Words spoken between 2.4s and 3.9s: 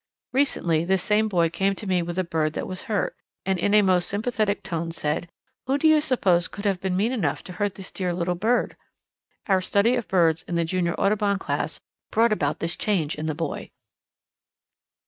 that was hurt, and in a